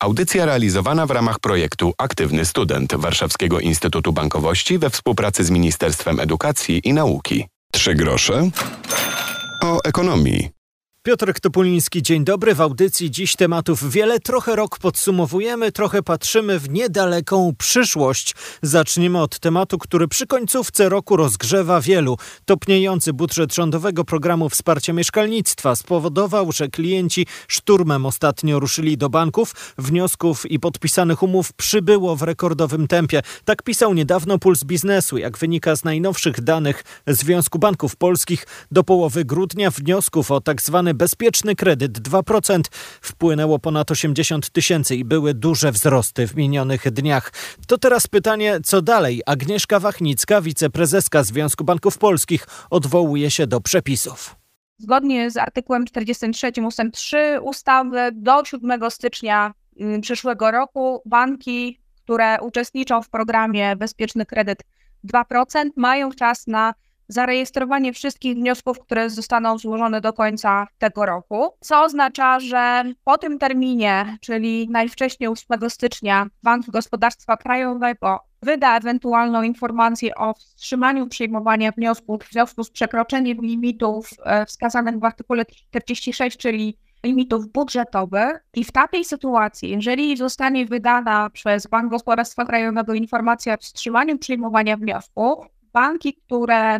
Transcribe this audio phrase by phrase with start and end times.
[0.00, 6.80] Audycja realizowana w ramach projektu Aktywny Student Warszawskiego Instytutu Bankowości we współpracy z Ministerstwem Edukacji
[6.84, 7.46] i Nauki.
[7.72, 8.50] Trzy grosze
[9.62, 10.55] o ekonomii.
[11.06, 12.54] Piotr Topuliński, dzień dobry.
[12.54, 14.20] W audycji dziś tematów wiele.
[14.20, 18.34] Trochę rok podsumowujemy, trochę patrzymy w niedaleką przyszłość.
[18.62, 22.16] Zaczniemy od tematu, który przy końcówce roku rozgrzewa wielu.
[22.44, 29.74] Topniejący budżet rządowego programu wsparcia mieszkalnictwa spowodował, że klienci szturmem ostatnio ruszyli do banków.
[29.78, 33.22] Wniosków i podpisanych umów przybyło w rekordowym tempie.
[33.44, 35.18] Tak pisał niedawno Puls Biznesu.
[35.18, 40.95] Jak wynika z najnowszych danych Związku Banków Polskich, do połowy grudnia wniosków o tak zwany
[40.96, 42.60] bezpieczny kredyt 2%
[43.00, 47.32] wpłynęło ponad 80 tysięcy i były duże wzrosty w minionych dniach.
[47.66, 49.22] To teraz pytanie, co dalej?
[49.26, 54.36] Agnieszka Wachnicka, wiceprezeska Związku Banków Polskich, odwołuje się do przepisów.
[54.78, 56.80] Zgodnie z artykułem 43 ust.
[56.92, 64.62] 3 ustawy do 7 stycznia mm, przyszłego roku banki, które uczestniczą w programie Bezpieczny Kredyt
[65.04, 66.74] 2%, mają czas na
[67.08, 73.38] zarejestrowanie wszystkich wniosków, które zostaną złożone do końca tego roku, co oznacza, że po tym
[73.38, 82.22] terminie, czyli najwcześniej 8 stycznia, Bank Gospodarstwa Krajowego wyda ewentualną informację o wstrzymaniu przyjmowania wniosków
[82.22, 88.44] w związku z przekroczeniem limitów e, wskazanych w artykule 46, czyli limitów budżetowych.
[88.54, 94.76] I w takiej sytuacji, jeżeli zostanie wydana przez Bank Gospodarstwa Krajowego informacja o wstrzymaniu przyjmowania
[94.76, 95.46] wniosków,
[95.76, 96.78] banki, które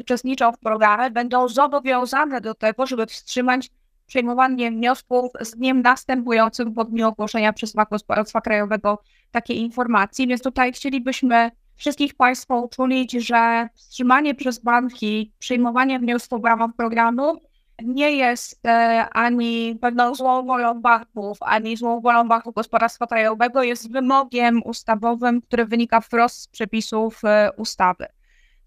[0.00, 3.70] uczestniczą w programie, będą zobowiązane do tego, żeby wstrzymać
[4.06, 10.26] przyjmowanie wniosków z dniem następującym po dniu ogłoszenia przez Gospodarstwa Krajowego takiej informacji.
[10.26, 17.40] Więc tutaj chcielibyśmy wszystkich Państwa uczulić, że wstrzymanie przez banki przyjmowania wniosków w ramach programu
[17.82, 23.92] nie jest e, ani pewną złą wolą banków, ani złą wolą Banku Gospodarstwa Krajowego, jest
[23.92, 28.06] wymogiem ustawowym, który wynika wprost z przepisów e, ustawy.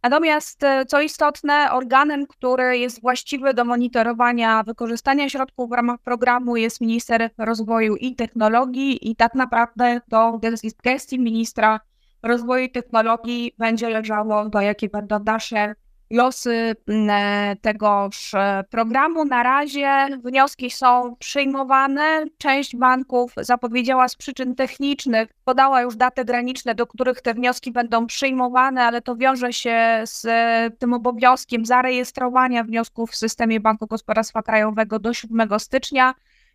[0.04, 6.56] Natomiast, e, co istotne, organem, który jest właściwy do monitorowania wykorzystania środków w ramach programu
[6.56, 10.40] jest minister rozwoju i technologii i tak naprawdę do
[10.84, 11.80] gestii ministra
[12.24, 15.76] rozwoju i technologii będzie leżało, do jakie będą dalsze
[16.12, 19.26] losy mm, e, tegoż e, programu.
[19.26, 22.26] Na razie wnioski są przyjmowane.
[22.38, 28.08] Część banków zapowiedziała z przyczyn technicznych, podała już daty graniczne, do których te wnioski będą
[28.08, 34.42] przyjmowane, ale to wiąże się z e, tym obowiązkiem zarejestrowania wniosków w systemie Banku Gospodarstwa
[34.44, 36.14] Krajowego do 7 stycznia.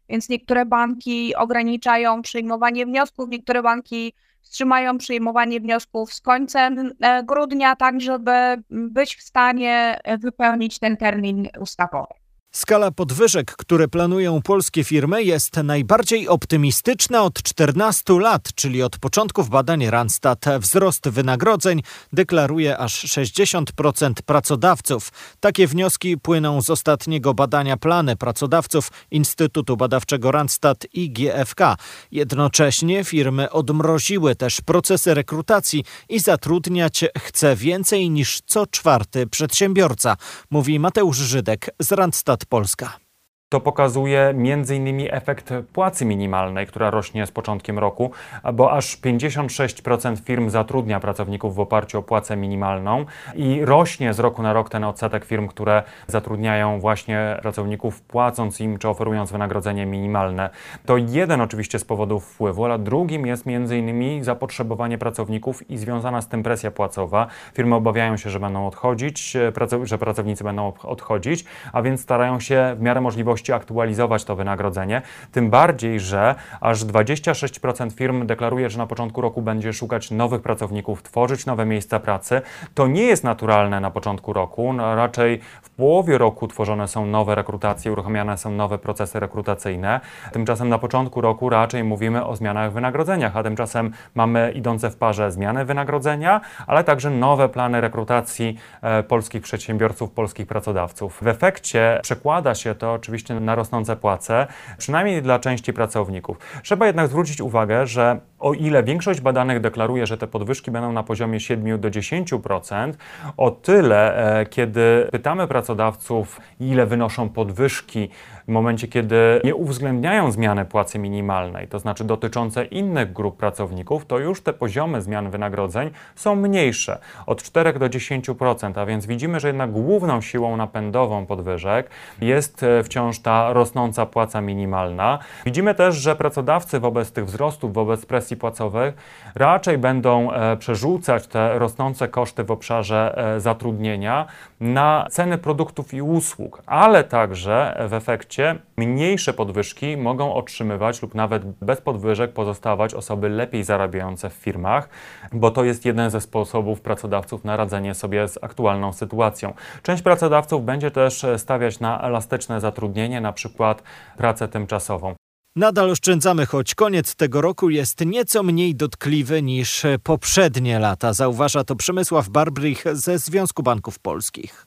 [0.09, 4.13] Więc niektóre banki ograniczają przyjmowanie wniosków, niektóre banki
[4.47, 11.49] wstrzymają przyjmowanie wniosków z końcem e, grudnia, tak żeby być w stanie wypełnić ten termin
[11.61, 12.26] ustawowy.
[12.57, 19.49] Skala podwyżek, które planują polskie firmy, jest najbardziej optymistyczna od 14 lat, czyli od początków
[19.49, 20.45] badań Randstad.
[20.61, 25.13] Wzrost wynagrodzeń deklaruje aż 60% pracodawców.
[25.41, 31.77] Takie wnioski płyną z ostatniego badania plany pracodawców Instytutu Badawczego Randstad i GFK.
[32.13, 40.17] Jednocześnie firmy odmroziły też procesy rekrutacji i zatrudniać chce więcej niż co czwarty przedsiębiorca,
[40.51, 43.01] mówi Mateusz Żydek z Randstad Polska.
[43.49, 45.09] To pokazuje m.in.
[45.11, 48.11] efekt płacy minimalnej, która rośnie z początkiem roku,
[48.55, 54.43] bo aż 56% firm zatrudnia pracowników w oparciu o płacę minimalną i rośnie z roku
[54.43, 60.51] na rok ten odsetek firm, które zatrudniają właśnie pracowników, płacąc im czy oferując wynagrodzenie minimalne.
[60.87, 64.25] To jeden oczywiście z powodów wpływu, ale drugim jest m.in.
[64.25, 67.27] zapotrzebowanie pracowników i związana z tym presja płacowa.
[67.55, 69.37] Firmy obawiają się, że będą odchodzić,
[69.83, 75.03] że pracownicy będą odchodzić, a więc starają się w miarę możliwości możliwości aktualizować to wynagrodzenie.
[75.33, 81.03] Tym bardziej, że aż 26% firm deklaruje, że na początku roku będzie szukać nowych pracowników,
[81.03, 82.43] tworzyć nowe miejsca pracy.
[82.75, 84.73] To nie jest naturalne na początku roku.
[84.73, 90.01] No, raczej w połowie roku tworzone są nowe rekrutacje, uruchamiane są nowe procesy rekrutacyjne.
[90.33, 94.97] Tymczasem na początku roku raczej mówimy o zmianach w wynagrodzeniach, a tymczasem mamy idące w
[94.97, 101.19] parze zmiany wynagrodzenia, ale także nowe plany rekrutacji e, polskich przedsiębiorców, polskich pracodawców.
[101.23, 104.47] W efekcie przekłada się to oczywiście na rosnące płace,
[104.79, 106.39] przynajmniej dla części pracowników.
[106.63, 111.03] Trzeba jednak zwrócić uwagę, że O ile większość badanych deklaruje, że te podwyżki będą na
[111.03, 112.93] poziomie 7 do 10%,
[113.37, 118.09] o tyle, e, kiedy pytamy pracodawców, ile wynoszą podwyżki
[118.49, 124.19] w momencie, kiedy nie uwzględniają zmiany płacy minimalnej, to znaczy dotyczące innych grup pracowników, to
[124.19, 129.49] już te poziomy zmian wynagrodzeń są mniejsze, od 4 do 10%, a więc widzimy, że
[129.49, 131.91] jednak główną siłą napędową podwyżek
[132.21, 135.19] jest e, wciąż ta rosnąca płaca minimalna.
[135.47, 138.95] Widzimy też, że pracodawcy wobec tych wzrostów, wobec presji płacowych
[139.35, 144.27] raczej będą e, przerzucać te rosnące koszty w obszarze e, zatrudnienia
[144.61, 151.45] na ceny produktów i usług, ale także w efekcie mniejsze podwyżki mogą otrzymywać lub nawet
[151.45, 154.89] bez podwyżek pozostawać osoby lepiej zarabiające w firmach,
[155.33, 159.55] bo to jest jeden ze sposobów pracodawców na radzenie sobie z aktualną sytuacją.
[159.83, 163.83] Część pracodawców będzie też stawiać na elastyczne zatrudnienie, na przykład
[164.17, 165.26] pracę tymczasową.
[165.57, 171.13] Nadal oszczędzamy, choć koniec tego roku jest nieco mniej dotkliwy niż poprzednie lata.
[171.13, 174.67] Zauważa to Przemysław Barbrych ze Związku Banków Polskich.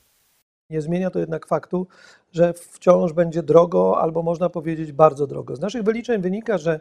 [0.70, 1.88] Nie zmienia to jednak faktu,
[2.34, 5.56] że wciąż będzie drogo, albo można powiedzieć bardzo drogo.
[5.56, 6.80] Z naszych wyliczeń wynika, że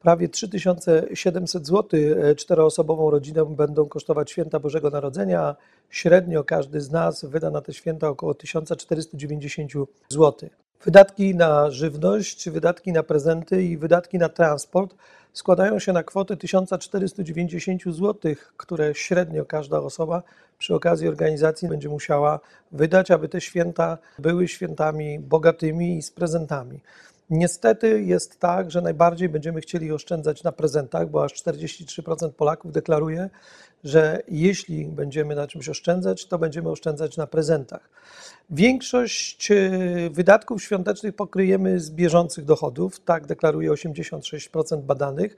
[0.00, 2.00] prawie 3700 zł
[2.36, 5.56] czteroosobową rodzinę będą kosztować święta Bożego Narodzenia.
[5.90, 9.72] Średnio każdy z nas wyda na te święta około 1490
[10.08, 10.50] zł.
[10.84, 14.94] Wydatki na żywność, wydatki na prezenty i wydatki na transport
[15.32, 20.22] składają się na kwotę 1490 zł, które średnio każda osoba
[20.58, 22.40] przy okazji organizacji będzie musiała
[22.72, 26.80] wydać, aby te święta były świętami bogatymi i z prezentami.
[27.30, 33.30] Niestety jest tak, że najbardziej będziemy chcieli oszczędzać na prezentach, bo aż 43% Polaków deklaruje,
[33.84, 37.90] że jeśli będziemy na czymś oszczędzać, to będziemy oszczędzać na prezentach.
[38.50, 39.70] Większość e,
[40.10, 45.36] wydatków świątecznych pokryjemy z bieżących dochodów, tak deklaruje 86% badanych,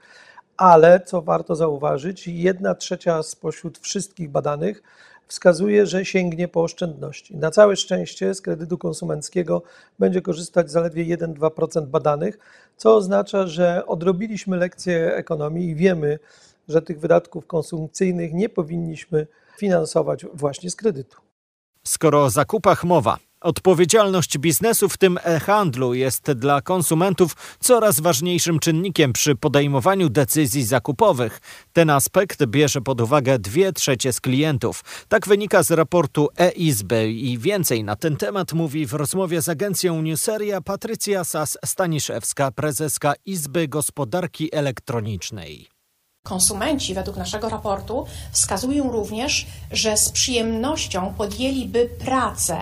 [0.57, 4.83] ale co warto zauważyć, jedna trzecia spośród wszystkich badanych
[5.29, 7.37] wskazuje, że sięgnie po oszczędności.
[7.37, 9.61] Na całe szczęście z kredytu konsumenckiego
[9.99, 12.37] będzie korzystać zaledwie 1-2% badanych,
[12.77, 16.19] co oznacza, że odrobiliśmy lekcję ekonomii i wiemy,
[16.67, 19.27] że tych wydatków konsumpcyjnych nie powinniśmy
[19.57, 21.17] finansować właśnie z kredytu.
[21.83, 29.13] Skoro o zakupach mowa, Odpowiedzialność biznesu, w tym e-handlu, jest dla konsumentów coraz ważniejszym czynnikiem
[29.13, 31.41] przy podejmowaniu decyzji zakupowych.
[31.73, 34.83] Ten aspekt bierze pod uwagę dwie trzecie z klientów.
[35.07, 40.01] Tak wynika z raportu e-Izby i więcej na ten temat mówi w rozmowie z agencją
[40.01, 45.67] Newseria Patrycja Sas-Staniszewska, prezeska Izby Gospodarki Elektronicznej.
[46.23, 52.57] Konsumenci według naszego raportu wskazują również, że z przyjemnością podjęliby pracę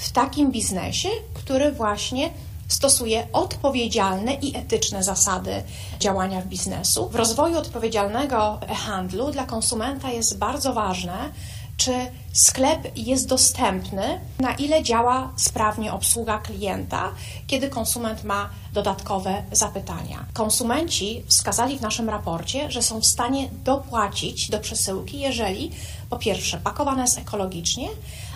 [0.00, 2.30] w takim biznesie, który właśnie
[2.68, 5.62] stosuje odpowiedzialne i etyczne zasady
[6.00, 7.08] działania w biznesu.
[7.08, 11.32] W rozwoju odpowiedzialnego handlu dla konsumenta jest bardzo ważne,
[11.76, 11.92] czy
[12.32, 17.12] sklep jest dostępny, na ile działa sprawnie obsługa klienta,
[17.46, 20.24] kiedy konsument ma dodatkowe zapytania.
[20.32, 25.70] Konsumenci wskazali w naszym raporcie, że są w stanie dopłacić do przesyłki, jeżeli
[26.10, 27.88] po pierwsze pakowane jest ekologicznie,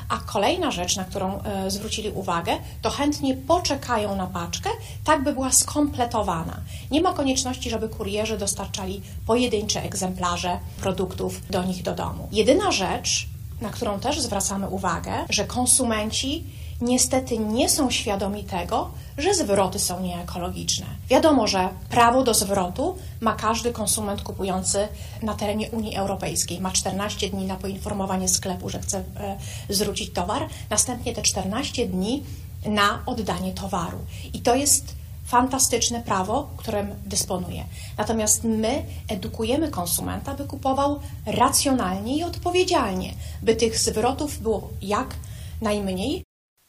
[0.08, 2.52] a kolejna rzecz, na którą e, zwrócili uwagę,
[2.82, 4.70] to chętnie poczekają na paczkę,
[5.04, 6.60] tak by była skompletowana.
[6.90, 12.28] Nie ma konieczności, żeby kurierzy dostarczali pojedyncze egzemplarze produktów do nich do domu.
[12.32, 13.28] Jedyna rzecz,
[13.60, 16.44] na którą też zwracamy uwagę, że konsumenci
[16.80, 20.86] niestety nie są świadomi tego, że zwroty są nieekologiczne.
[21.08, 24.88] Wiadomo, że prawo do zwrotu ma każdy konsument kupujący
[25.22, 26.60] na terenie Unii Europejskiej.
[26.60, 29.36] Ma 14 dni na poinformowanie sklepu, że chce e,
[29.68, 32.22] zwrócić towar, następnie te 14 dni
[32.66, 33.98] na oddanie towaru.
[34.32, 34.94] I to jest
[35.24, 37.64] fantastyczne prawo, którym dysponuje.
[37.98, 45.14] Natomiast my edukujemy konsumenta, by kupował racjonalnie i odpowiedzialnie, by tych zwrotów było jak
[45.60, 46.23] najmniej.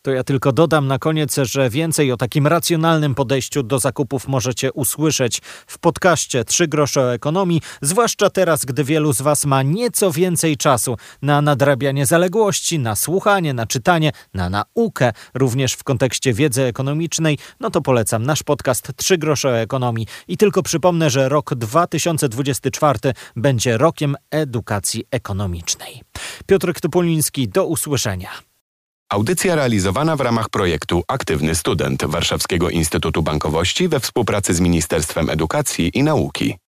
[0.05, 4.73] To ja tylko dodam na koniec, że więcej o takim racjonalnym podejściu do zakupów możecie
[4.73, 10.11] usłyszeć w podcaście 3 grosze o ekonomii, zwłaszcza teraz, gdy wielu z Was ma nieco
[10.11, 16.63] więcej czasu na nadrabianie zaległości, na słuchanie, na czytanie, na naukę, również w kontekście wiedzy
[16.63, 20.07] ekonomicznej, no to polecam nasz podcast 3 grosze o ekonomii.
[20.27, 22.99] I tylko przypomnę, że rok 2024
[23.35, 26.01] będzie rokiem edukacji ekonomicznej.
[26.45, 28.54] Piotr Topoliński, do usłyszenia.
[29.09, 35.91] Audycja realizowana w ramach projektu Aktywny Student Warszawskiego Instytutu Bankowości we współpracy z Ministerstwem Edukacji
[35.93, 36.64] i Nauki.